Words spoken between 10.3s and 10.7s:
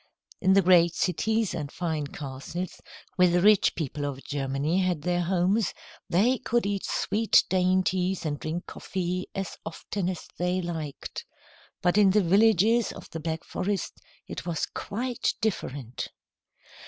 they